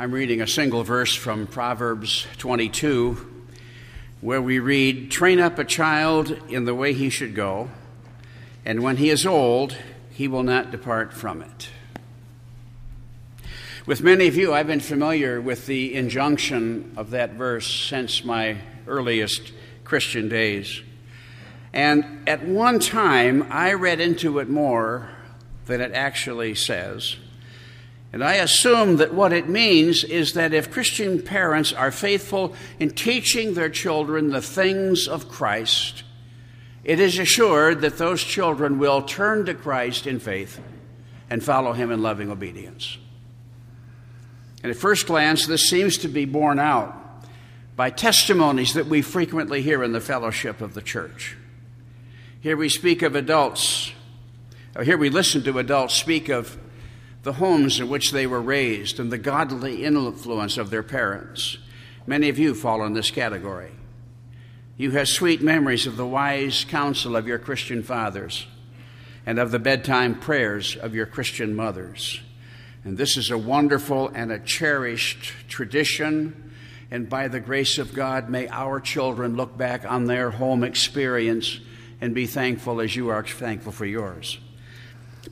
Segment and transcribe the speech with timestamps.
[0.00, 3.46] I'm reading a single verse from Proverbs 22
[4.20, 7.68] where we read, Train up a child in the way he should go,
[8.64, 9.76] and when he is old,
[10.12, 11.70] he will not depart from it.
[13.86, 18.58] With many of you, I've been familiar with the injunction of that verse since my
[18.86, 20.80] earliest Christian days.
[21.72, 25.10] And at one time, I read into it more
[25.66, 27.16] than it actually says.
[28.12, 32.90] And I assume that what it means is that if Christian parents are faithful in
[32.90, 36.04] teaching their children the things of Christ,
[36.84, 40.58] it is assured that those children will turn to Christ in faith
[41.28, 42.96] and follow him in loving obedience.
[44.62, 46.94] And at first glance, this seems to be borne out
[47.76, 51.36] by testimonies that we frequently hear in the fellowship of the church.
[52.40, 53.92] Here we speak of adults,
[54.74, 56.56] or here we listen to adults speak of
[57.22, 61.58] the homes in which they were raised and the godly influence of their parents.
[62.06, 63.72] Many of you fall in this category.
[64.76, 68.46] You have sweet memories of the wise counsel of your Christian fathers
[69.26, 72.20] and of the bedtime prayers of your Christian mothers.
[72.84, 76.52] And this is a wonderful and a cherished tradition.
[76.90, 81.60] And by the grace of God, may our children look back on their home experience
[82.00, 84.38] and be thankful as you are thankful for yours.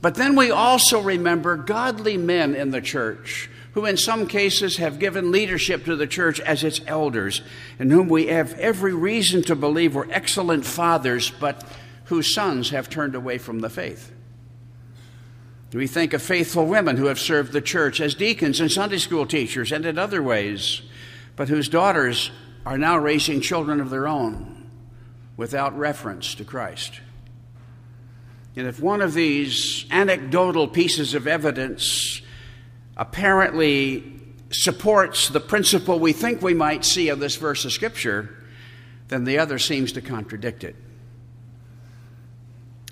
[0.01, 4.99] But then we also remember godly men in the church who, in some cases, have
[4.99, 7.41] given leadership to the church as its elders,
[7.77, 11.63] and whom we have every reason to believe were excellent fathers, but
[12.05, 14.11] whose sons have turned away from the faith.
[15.73, 19.27] We think of faithful women who have served the church as deacons and Sunday school
[19.27, 20.81] teachers and in other ways,
[21.35, 22.31] but whose daughters
[22.65, 24.69] are now raising children of their own
[25.35, 27.01] without reference to Christ.
[28.57, 32.23] And if one of these anecdotal pieces of evidence
[32.97, 38.35] apparently supports the principle we think we might see of this verse of Scripture,
[39.09, 40.75] then the other seems to contradict it.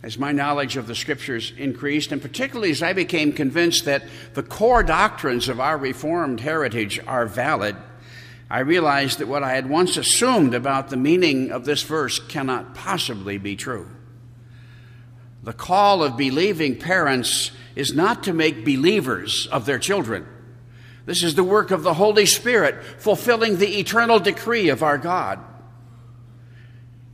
[0.03, 4.03] As my knowledge of the Scriptures increased, and particularly as I became convinced that
[4.35, 7.75] the core doctrines of our Reformed heritage are valid,
[8.51, 12.75] I realized that what I had once assumed about the meaning of this verse cannot
[12.75, 13.89] possibly be true.
[15.45, 20.25] The call of believing parents is not to make believers of their children.
[21.05, 25.39] This is the work of the Holy Spirit fulfilling the eternal decree of our God.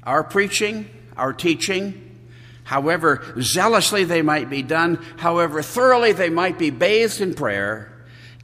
[0.04, 2.20] Our preaching, our teaching,
[2.64, 7.92] however zealously they might be done, however thoroughly they might be bathed in prayer,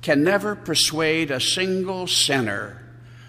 [0.01, 2.83] can never persuade a single sinner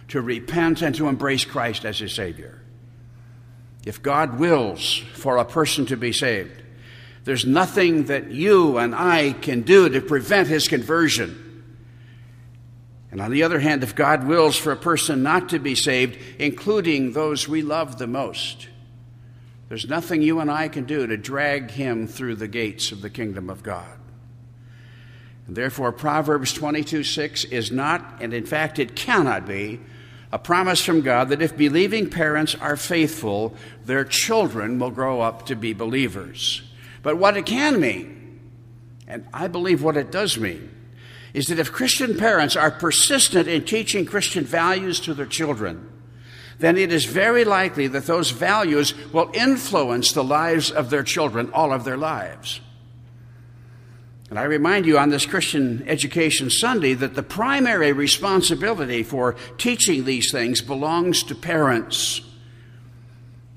[0.08, 2.60] to repent and to embrace Christ as his Savior.
[3.88, 6.62] If God wills for a person to be saved,
[7.24, 11.64] there's nothing that you and I can do to prevent his conversion.
[13.10, 16.18] And on the other hand, if God wills for a person not to be saved,
[16.38, 18.68] including those we love the most,
[19.70, 23.08] there's nothing you and I can do to drag him through the gates of the
[23.08, 23.98] kingdom of God.
[25.46, 29.80] And therefore, Proverbs 22 6 is not, and in fact, it cannot be,
[30.30, 35.46] a promise from God that if believing parents are faithful, their children will grow up
[35.46, 36.62] to be believers.
[37.02, 38.40] But what it can mean,
[39.06, 40.70] and I believe what it does mean,
[41.32, 45.88] is that if Christian parents are persistent in teaching Christian values to their children,
[46.58, 51.50] then it is very likely that those values will influence the lives of their children
[51.52, 52.60] all of their lives.
[54.30, 60.04] And I remind you on this Christian Education Sunday that the primary responsibility for teaching
[60.04, 62.20] these things belongs to parents.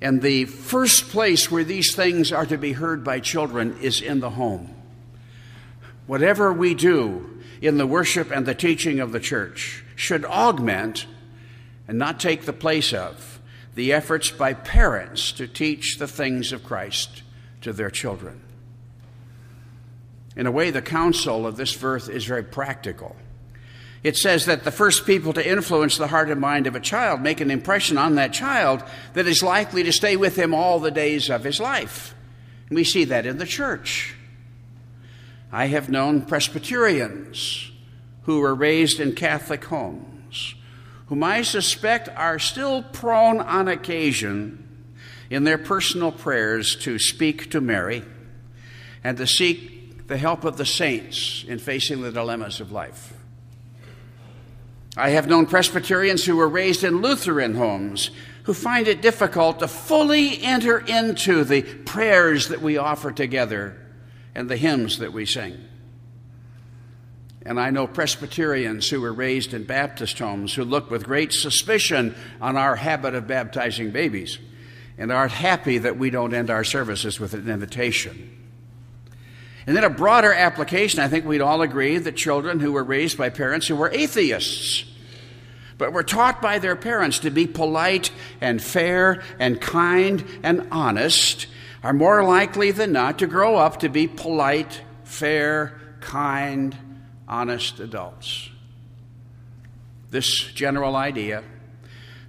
[0.01, 4.21] And the first place where these things are to be heard by children is in
[4.21, 4.73] the home.
[6.07, 11.05] Whatever we do in the worship and the teaching of the church should augment
[11.88, 13.39] and not take the place of
[13.75, 17.24] the efforts by parents to teach the things of Christ
[17.62, 18.41] to their children.
[20.36, 23.16] In a way, the counsel of this verse is very practical.
[24.04, 27.22] It says that the first people to influence the heart and mind of a child
[27.22, 28.83] make an impression on that child
[29.13, 32.16] that is likely to stay with him all the days of his life.
[32.69, 34.16] We see that in the church.
[35.51, 37.69] I have known Presbyterians
[38.24, 40.56] who were raised in Catholic homes,
[41.07, 44.68] whom I suspect are still prone on occasion
[45.30, 48.04] in their personal prayers to speak to Mary
[49.04, 49.81] and to seek
[50.12, 53.13] the help of the saints in facing the dilemmas of life.
[54.98, 58.12] I have known Presbyterians who were raised in Lutheran homes
[58.44, 63.78] who find it difficult to fully enter into the prayers that we offer together
[64.36, 65.58] and the hymns that we sing.
[67.46, 72.16] And I know Presbyterians who were raised in Baptist homes who look with great suspicion
[72.42, 74.40] on our habit of baptizing babies
[74.98, 78.40] and aren't happy that we don't end our services with an invitation.
[79.68, 83.18] And then a broader application, I think we'd all agree that children who were raised
[83.18, 84.86] by parents who were atheists,
[85.78, 91.48] but were taught by their parents to be polite and fair and kind and honest,
[91.84, 96.75] are more likely than not to grow up to be polite, fair, kind,
[97.28, 98.50] honest adults.
[100.10, 101.44] This general idea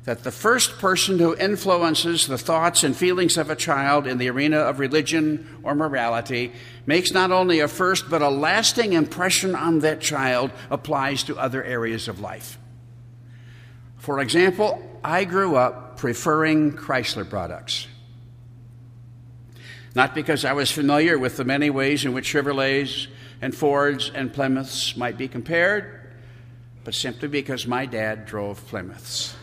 [0.05, 4.29] that the first person who influences the thoughts and feelings of a child in the
[4.29, 6.53] arena of religion or morality
[6.87, 11.63] makes not only a first but a lasting impression on that child applies to other
[11.63, 12.59] areas of life.
[13.99, 17.87] For example, I grew up preferring Chrysler products.
[19.95, 23.07] Not because I was familiar with the many ways in which Chevrolets
[23.41, 26.11] and Fords and Plymouths might be compared,
[26.83, 29.37] but simply because my dad drove Plymouths.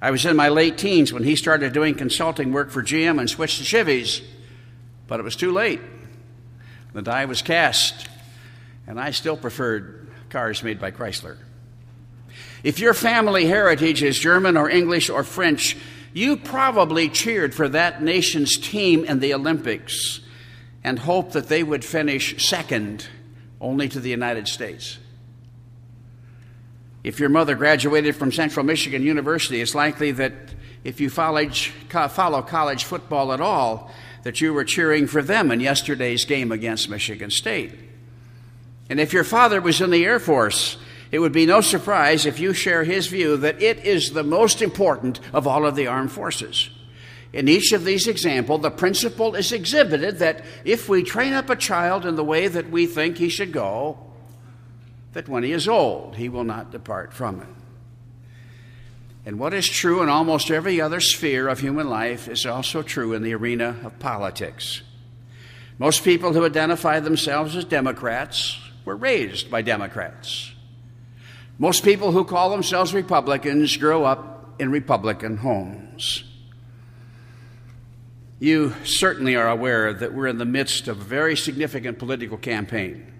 [0.00, 3.30] I was in my late teens when he started doing consulting work for GM and
[3.30, 4.22] switched to Chevys,
[5.06, 5.80] but it was too late.
[6.92, 8.08] The die was cast,
[8.86, 11.36] and I still preferred cars made by Chrysler.
[12.62, 15.76] If your family heritage is German or English or French,
[16.12, 20.20] you probably cheered for that nation's team in the Olympics
[20.82, 23.06] and hoped that they would finish second
[23.60, 24.98] only to the United States.
[27.06, 30.32] If your mother graduated from Central Michigan University, it's likely that
[30.82, 33.92] if you follow college football at all,
[34.24, 37.74] that you were cheering for them in yesterday's game against Michigan State.
[38.90, 40.78] And if your father was in the Air Force,
[41.12, 44.60] it would be no surprise if you share his view that it is the most
[44.60, 46.70] important of all of the armed forces.
[47.32, 51.54] In each of these examples, the principle is exhibited that if we train up a
[51.54, 54.05] child in the way that we think he should go,
[55.16, 57.48] that when he is old, he will not depart from it.
[59.24, 63.14] And what is true in almost every other sphere of human life is also true
[63.14, 64.82] in the arena of politics.
[65.78, 70.52] Most people who identify themselves as Democrats were raised by Democrats.
[71.58, 76.24] Most people who call themselves Republicans grow up in Republican homes.
[78.38, 83.14] You certainly are aware that we're in the midst of a very significant political campaign.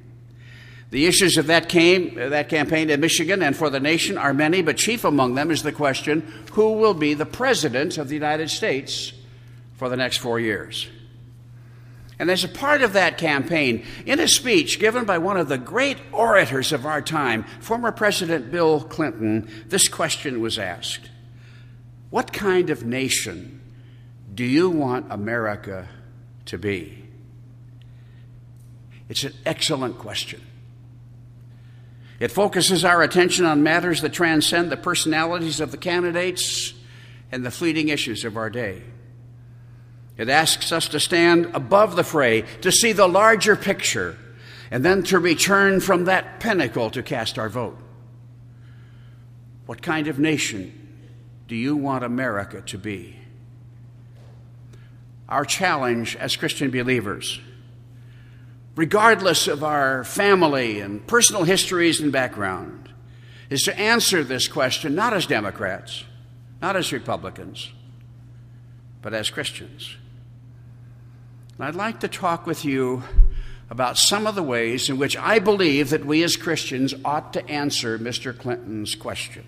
[0.91, 4.63] The issues of that, came, that campaign in Michigan and for the nation are many,
[4.63, 6.21] but chief among them is the question
[6.53, 9.13] who will be the president of the United States
[9.75, 10.89] for the next four years?
[12.19, 15.59] And as a part of that campaign, in a speech given by one of the
[15.59, 21.11] great orators of our time, former President Bill Clinton, this question was asked
[22.11, 23.61] What kind of nation
[24.35, 25.89] do you want America
[26.47, 27.05] to be?
[29.09, 30.41] It's an excellent question.
[32.19, 36.73] It focuses our attention on matters that transcend the personalities of the candidates
[37.31, 38.83] and the fleeting issues of our day.
[40.17, 44.17] It asks us to stand above the fray, to see the larger picture,
[44.71, 47.79] and then to return from that pinnacle to cast our vote.
[49.67, 50.73] What kind of nation
[51.49, 53.17] do you want America to be?
[55.29, 57.41] Our challenge as Christian believers,
[58.77, 62.91] regardless of our family and personal histories and background,
[63.49, 66.05] is to answer this question not as Democrats,
[66.61, 67.73] not as Republicans,
[69.03, 69.97] but as Christians.
[71.57, 73.03] And I'd like to talk with you
[73.71, 77.49] about some of the ways in which I believe that we as Christians ought to
[77.49, 78.37] answer Mr.
[78.37, 79.45] Clinton's question.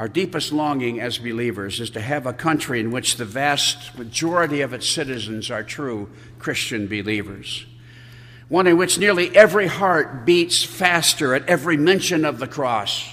[0.00, 4.62] Our deepest longing as believers is to have a country in which the vast majority
[4.62, 7.66] of its citizens are true Christian believers.
[8.48, 13.06] One in which nearly every heart beats faster at every mention of the cross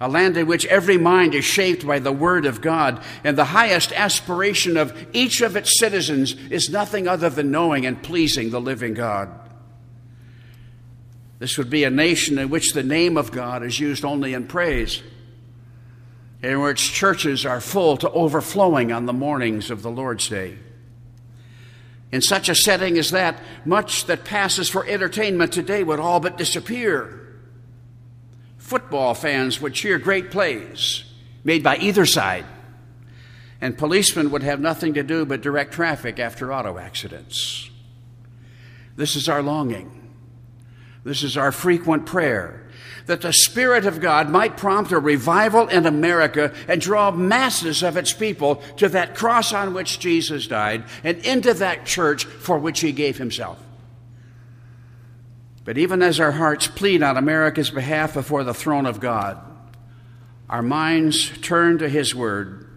[0.00, 3.44] a land in which every mind is shaped by the Word of God, and the
[3.44, 8.60] highest aspiration of each of its citizens is nothing other than knowing and pleasing the
[8.60, 9.28] living God.
[11.40, 14.46] This would be a nation in which the name of God is used only in
[14.46, 15.02] praise,
[16.44, 20.58] in which churches are full to overflowing on the mornings of the Lord's Day.
[22.12, 26.36] In such a setting as that, much that passes for entertainment today would all but
[26.36, 27.20] disappear
[28.58, 31.04] football fans would cheer great plays
[31.44, 32.46] made by either side,
[33.60, 37.68] and policemen would have nothing to do but direct traffic after auto accidents.
[38.96, 40.10] This is our longing.
[41.04, 42.63] This is our frequent prayer
[43.06, 47.96] that the Spirit of God might prompt a revival in America and draw masses of
[47.96, 52.80] its people to that cross on which Jesus died and into that church for which
[52.80, 53.58] he gave himself.
[55.64, 59.38] But even as our hearts plead on America's behalf before the throne of God,
[60.48, 62.68] our minds turn to His Word,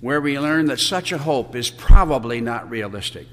[0.00, 3.28] where we learn that such a hope is probably not realistic.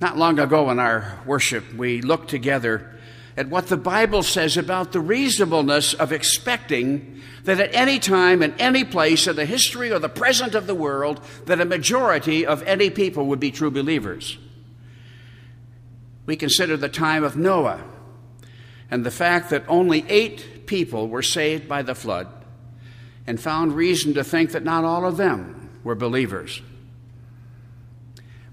[0.00, 2.98] Not long ago in our worship, we looked together
[3.40, 8.52] at what the Bible says about the reasonableness of expecting that at any time and
[8.60, 12.62] any place in the history or the present of the world that a majority of
[12.64, 14.36] any people would be true believers.
[16.26, 17.82] We consider the time of Noah
[18.90, 22.28] and the fact that only eight people were saved by the flood
[23.26, 26.60] and found reason to think that not all of them were believers.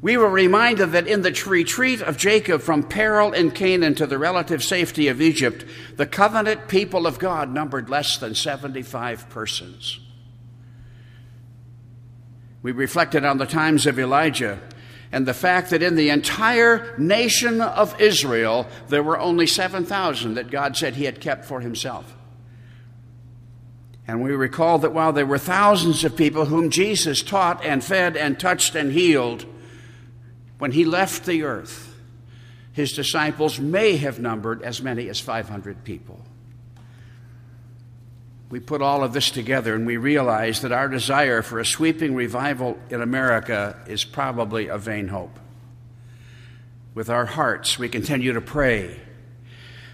[0.01, 4.19] We were reminded that in the retreat of Jacob from peril in Canaan to the
[4.19, 9.99] relative safety of Egypt, the covenant people of God numbered less than 75 persons.
[12.61, 14.59] We reflected on the times of Elijah
[15.11, 20.51] and the fact that in the entire nation of Israel, there were only 7,000 that
[20.51, 22.13] God said he had kept for himself.
[24.07, 28.15] And we recall that while there were thousands of people whom Jesus taught and fed
[28.15, 29.45] and touched and healed,
[30.57, 31.95] when he left the earth,
[32.73, 36.21] his disciples may have numbered as many as 500 people.
[38.49, 42.15] We put all of this together and we realize that our desire for a sweeping
[42.15, 45.37] revival in America is probably a vain hope.
[46.93, 48.99] With our hearts, we continue to pray,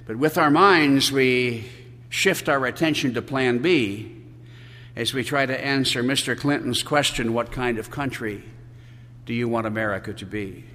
[0.05, 1.69] but with our minds, we
[2.09, 4.23] shift our attention to Plan B
[4.95, 6.37] as we try to answer Mr.
[6.37, 8.43] Clinton's question what kind of country
[9.25, 10.65] do you want America to be?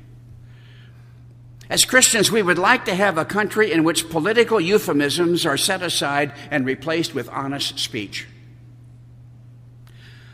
[1.71, 5.83] As Christians, we would like to have a country in which political euphemisms are set
[5.83, 8.27] aside and replaced with honest speech.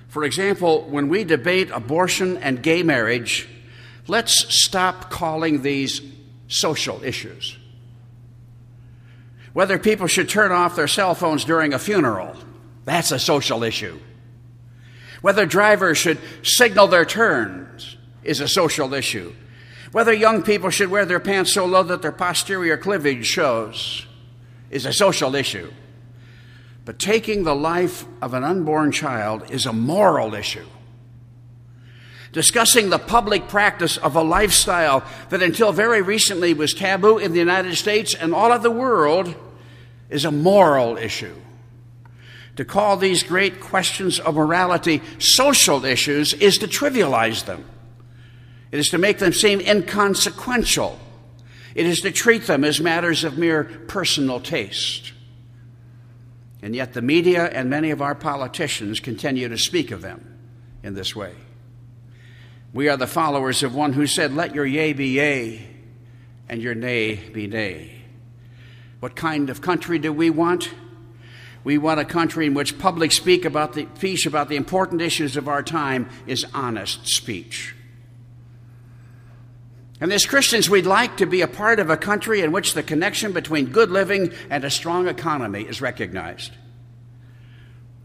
[0.08, 3.48] For example, when we debate abortion and gay marriage,
[4.06, 6.00] let's stop calling these
[6.46, 7.58] social issues.
[9.54, 12.36] Whether people should turn off their cell phones during a funeral,
[12.84, 13.98] that's a social issue.
[15.20, 19.32] Whether drivers should signal their turns, is a social issue.
[19.92, 24.06] Whether young people should wear their pants so low that their posterior cleavage shows
[24.70, 25.72] is a social issue.
[26.84, 30.66] But taking the life of an unborn child is a moral issue.
[32.32, 37.38] Discussing the public practice of a lifestyle that until very recently was taboo in the
[37.38, 39.34] United States and all of the world
[40.10, 41.36] is a moral issue.
[42.56, 47.64] To call these great questions of morality social issues is to trivialize them.
[48.74, 50.98] It is to make them seem inconsequential.
[51.76, 55.12] It is to treat them as matters of mere personal taste.
[56.60, 60.26] And yet, the media and many of our politicians continue to speak of them
[60.82, 61.34] in this way.
[62.72, 65.64] We are the followers of one who said, Let your yea be yea
[66.48, 67.92] and your nay be nay.
[68.98, 70.68] What kind of country do we want?
[71.62, 75.36] We want a country in which public speak about the speech about the important issues
[75.36, 77.76] of our time is honest speech.
[80.00, 82.82] And as Christians, we'd like to be a part of a country in which the
[82.82, 86.52] connection between good living and a strong economy is recognized.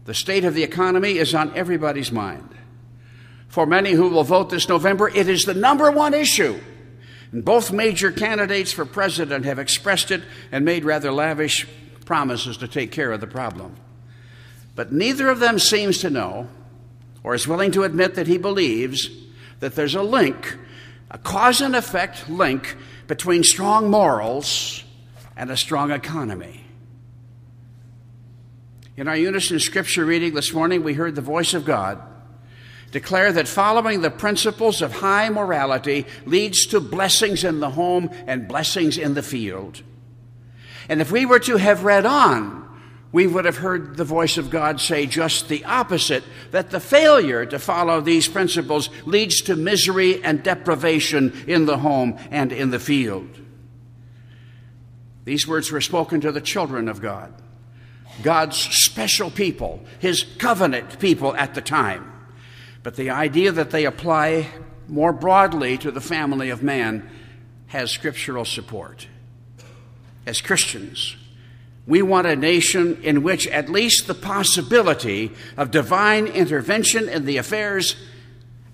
[0.04, 2.48] The state of the economy is on everybody's mind.
[3.48, 6.60] For many who will vote this November, it is the number one issue.
[7.32, 11.66] And both major candidates for president have expressed it and made rather lavish
[12.04, 13.76] promises to take care of the problem.
[14.74, 16.48] But neither of them seems to know
[17.22, 19.10] or is willing to admit that he believes
[19.58, 20.56] that there's a link
[21.10, 22.76] a cause and effect link
[23.06, 24.84] between strong morals
[25.36, 26.64] and a strong economy.
[28.96, 32.00] In our unison scripture reading this morning, we heard the voice of God
[32.92, 38.48] declare that following the principles of high morality leads to blessings in the home and
[38.48, 39.82] blessings in the field.
[40.88, 42.59] And if we were to have read on,
[43.12, 47.44] we would have heard the voice of God say just the opposite that the failure
[47.44, 52.78] to follow these principles leads to misery and deprivation in the home and in the
[52.78, 53.28] field.
[55.24, 57.34] These words were spoken to the children of God,
[58.22, 62.12] God's special people, His covenant people at the time.
[62.82, 64.48] But the idea that they apply
[64.88, 67.08] more broadly to the family of man
[67.68, 69.06] has scriptural support.
[70.26, 71.16] As Christians,
[71.86, 77.36] we want a nation in which at least the possibility of divine intervention in the
[77.38, 77.96] affairs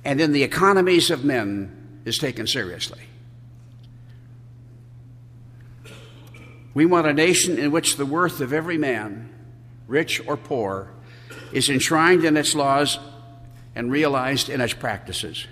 [0.05, 3.01] and in the economies of men is taken seriously.
[6.75, 9.31] We want a nation in which the worth of every man,
[9.87, 10.91] rich or poor,
[11.53, 12.99] is enshrined in its laws
[13.75, 15.47] and realized in its practices.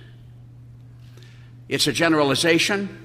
[1.69, 3.05] It's a generalization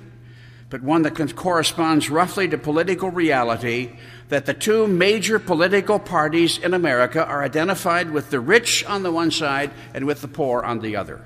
[0.69, 3.97] but one that corresponds roughly to political reality
[4.29, 9.11] that the two major political parties in America are identified with the rich on the
[9.11, 11.25] one side and with the poor on the other.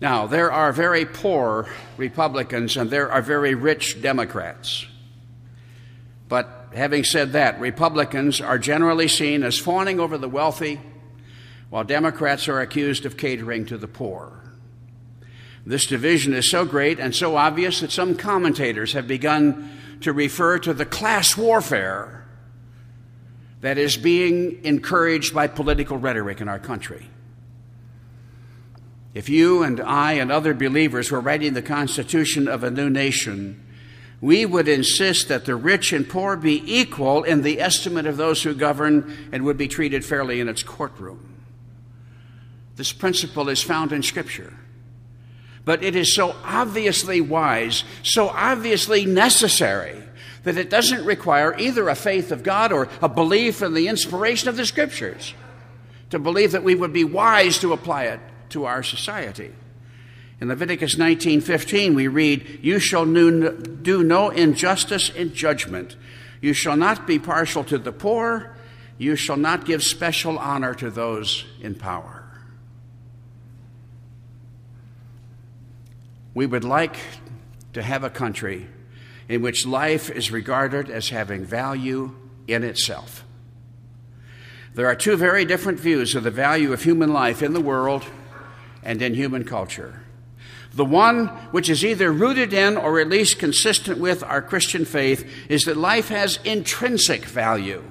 [0.00, 1.66] Now, there are very poor
[1.96, 4.86] Republicans and there are very rich Democrats.
[6.28, 10.80] But having said that, Republicans are generally seen as fawning over the wealthy,
[11.70, 14.32] while Democrats are accused of catering to the poor.
[15.66, 20.58] This division is so great and so obvious that some commentators have begun to refer
[20.58, 22.26] to the class warfare
[23.60, 27.08] that is being encouraged by political rhetoric in our country.
[29.12, 33.66] If you and I and other believers were writing the Constitution of a new nation,
[34.20, 38.42] we would insist that the rich and poor be equal in the estimate of those
[38.42, 41.42] who govern and would be treated fairly in its courtroom.
[42.76, 44.59] This principle is found in Scripture.
[45.64, 50.02] But it is so obviously wise, so obviously necessary,
[50.44, 54.48] that it doesn't require either a faith of God or a belief in the inspiration
[54.48, 55.34] of the Scriptures
[56.08, 59.52] to believe that we would be wise to apply it to our society.
[60.40, 65.96] In Leviticus 19:15 we read, "You shall do no injustice in judgment.
[66.40, 68.56] You shall not be partial to the poor.
[68.96, 72.19] You shall not give special honor to those in power."
[76.40, 76.96] We would like
[77.74, 78.66] to have a country
[79.28, 82.16] in which life is regarded as having value
[82.48, 83.26] in itself.
[84.72, 88.06] There are two very different views of the value of human life in the world
[88.82, 90.00] and in human culture.
[90.72, 95.30] The one which is either rooted in or at least consistent with our Christian faith
[95.50, 97.84] is that life has intrinsic value,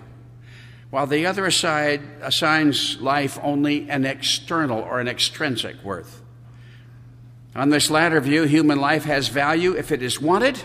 [0.90, 6.24] while the other side assigns life only an external or an extrinsic worth.
[7.56, 10.62] On this latter view, human life has value if it is wanted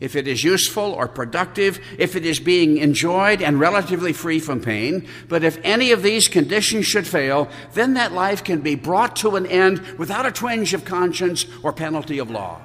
[0.00, 4.60] if it is useful or productive, if it is being enjoyed and relatively free from
[4.60, 5.08] pain.
[5.28, 9.36] But if any of these conditions should fail, then that life can be brought to
[9.36, 12.60] an end without a twinge of conscience or penalty of law.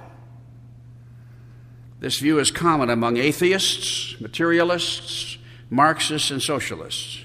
[1.99, 5.37] This view is common among atheists, materialists,
[5.69, 7.23] Marxists, and socialists.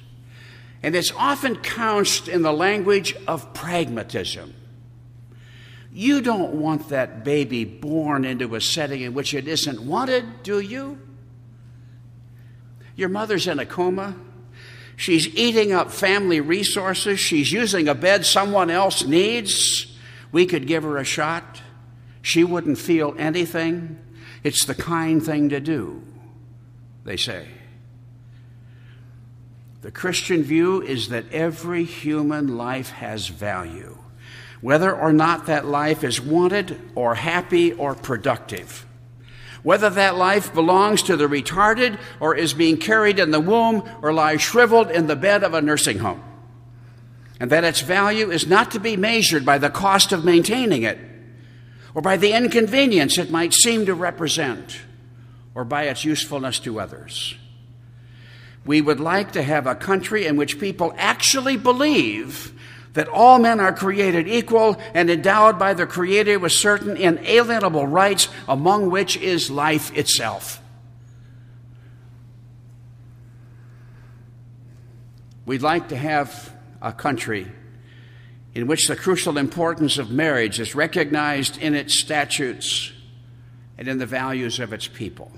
[0.82, 4.54] And it's often couched in the language of pragmatism.
[5.96, 10.58] You don't want that baby born into a setting in which it isn't wanted, do
[10.58, 10.98] you?
[12.96, 14.16] Your mother's in a coma.
[14.96, 17.20] She's eating up family resources.
[17.20, 19.96] She's using a bed someone else needs.
[20.32, 21.62] We could give her a shot.
[22.22, 23.96] She wouldn't feel anything.
[24.42, 26.02] It's the kind thing to do,
[27.04, 27.46] they say.
[29.82, 33.98] The Christian view is that every human life has value
[34.64, 38.86] whether or not that life is wanted or happy or productive.
[39.62, 44.14] Whether that life belongs to the retarded or is being carried in the womb or
[44.14, 46.24] lies shriveled in the bed of a nursing home.
[47.38, 50.98] And that its value is not to be measured by the cost of maintaining it
[51.94, 54.78] or by the inconvenience it might seem to represent
[55.54, 57.34] or by its usefulness to others.
[58.64, 62.54] We would like to have a country in which people actually believe
[62.94, 68.28] that all men are created equal and endowed by the Creator with certain inalienable rights,
[68.48, 70.60] among which is life itself.
[75.44, 77.48] We'd like to have a country
[78.54, 82.92] in which the crucial importance of marriage is recognized in its statutes
[83.76, 85.32] and in the values of its people.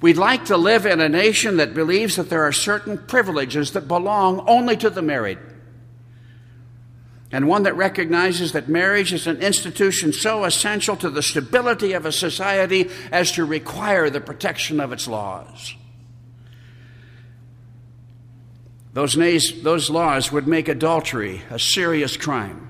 [0.00, 3.86] We'd like to live in a nation that believes that there are certain privileges that
[3.86, 5.38] belong only to the married
[7.30, 12.06] and one that recognizes that marriage is an institution so essential to the stability of
[12.06, 15.74] a society as to require the protection of its laws.
[18.94, 19.14] Those,
[19.62, 22.66] those laws would make adultery a serious crime,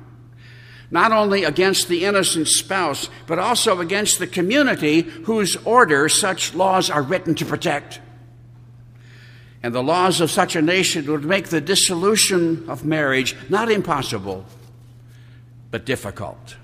[0.91, 6.91] not only against the innocent spouse, but also against the community whose order such laws
[6.91, 8.01] are written to protect.
[9.63, 14.45] And the laws of such a nation would make the dissolution of marriage not impossible,
[15.71, 16.57] but difficult.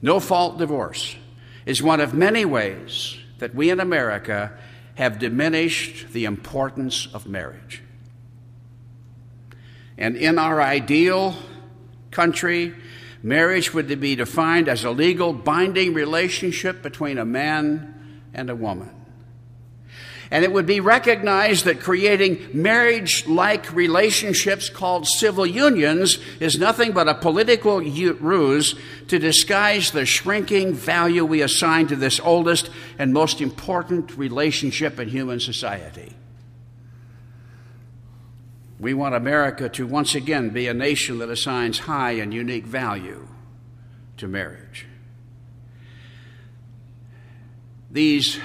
[0.00, 1.16] No fault divorce
[1.64, 4.52] is one of many ways that we in America
[4.94, 7.82] have diminished the importance of marriage.
[9.98, 11.34] And in our ideal
[12.10, 12.74] country,
[13.22, 18.95] marriage would be defined as a legal binding relationship between a man and a woman.
[20.30, 26.92] And it would be recognized that creating marriage like relationships called civil unions is nothing
[26.92, 28.74] but a political ruse
[29.08, 35.08] to disguise the shrinking value we assign to this oldest and most important relationship in
[35.08, 36.12] human society.
[38.78, 43.26] We want America to once again be a nation that assigns high and unique value
[44.18, 44.86] to marriage.
[47.90, 48.38] These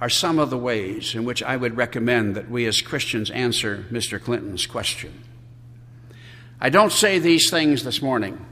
[0.00, 3.84] are some of the ways in which I would recommend that we as Christians answer
[3.90, 4.22] Mr.
[4.22, 5.24] Clinton's question.
[6.60, 8.44] I don't say these things this morning,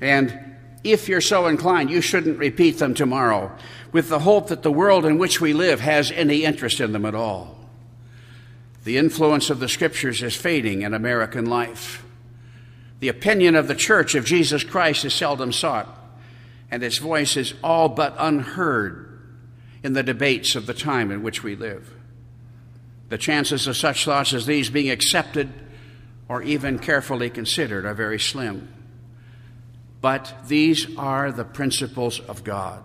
[0.00, 0.38] and
[0.84, 3.56] if you're so inclined, you shouldn't repeat them tomorrow
[3.92, 7.04] with the hope that the world in which we live has any interest in them
[7.04, 7.56] at all.
[8.84, 12.04] The influence of the scriptures is fading in American life.
[13.00, 15.88] The opinion of the church of Jesus Christ is seldom sought,
[16.70, 19.11] and its voice is all but unheard
[19.82, 21.92] in the debates of the time in which we live.
[23.08, 25.52] The chances of such thoughts as these being accepted
[26.28, 28.72] or even carefully considered are very slim.
[30.00, 32.82] But these are the principles of God.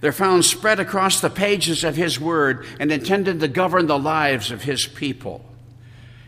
[0.00, 4.50] They're found spread across the pages of His Word and intended to govern the lives
[4.50, 5.44] of His people.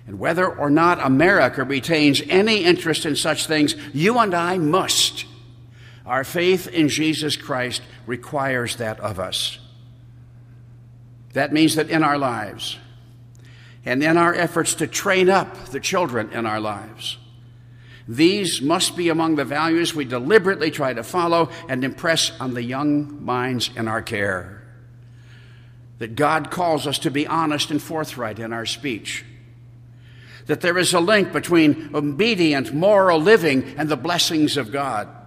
[0.06, 5.24] And whether or not America retains any interest in such things, you and I must.
[6.10, 9.60] Our faith in Jesus Christ requires that of us.
[11.34, 12.78] That means that in our lives
[13.84, 17.16] and in our efforts to train up the children in our lives,
[18.08, 22.64] these must be among the values we deliberately try to follow and impress on the
[22.64, 24.64] young minds in our care.
[25.98, 29.24] That God calls us to be honest and forthright in our speech.
[30.46, 35.18] That there is a link between obedient, moral living and the blessings of God.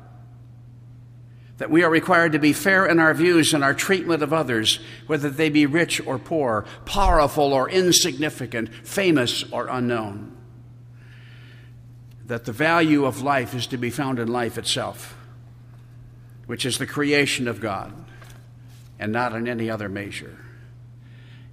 [1.57, 4.79] That we are required to be fair in our views and our treatment of others,
[5.07, 10.33] whether they be rich or poor, powerful or insignificant, famous or unknown
[12.25, 15.15] that the value of life is to be found in life itself,
[16.45, 17.93] which is the creation of God,
[18.99, 20.37] and not in any other measure.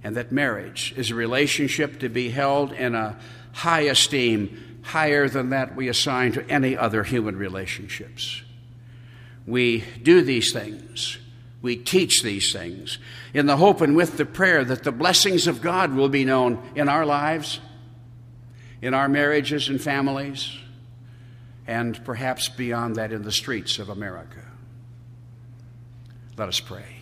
[0.03, 3.19] And that marriage is a relationship to be held in a
[3.53, 8.41] high esteem, higher than that we assign to any other human relationships.
[9.45, 11.17] We do these things.
[11.61, 12.97] We teach these things
[13.33, 16.61] in the hope and with the prayer that the blessings of God will be known
[16.75, 17.59] in our lives,
[18.81, 20.57] in our marriages and families,
[21.67, 24.43] and perhaps beyond that in the streets of America.
[26.37, 26.95] Let us pray.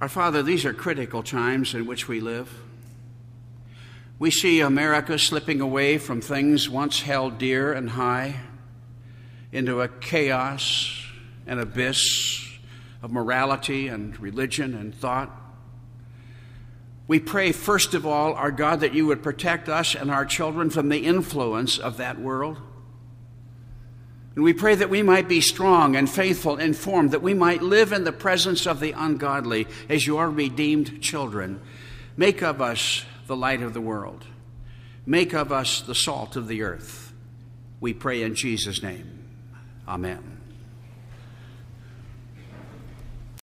[0.00, 2.52] Our Father, these are critical times in which we live.
[4.22, 8.36] We see America slipping away from things once held dear and high
[9.50, 11.04] into a chaos,
[11.44, 12.48] an abyss
[13.02, 15.28] of morality and religion and thought.
[17.08, 20.70] We pray, first of all, our God, that you would protect us and our children
[20.70, 22.58] from the influence of that world.
[24.36, 27.92] And we pray that we might be strong and faithful, informed, that we might live
[27.92, 31.60] in the presence of the ungodly as your redeemed children.
[32.16, 34.26] Make of us the light of the world.
[35.06, 37.14] Make of us the salt of the earth.
[37.80, 39.24] We pray in Jesus' name.
[39.88, 40.31] Amen.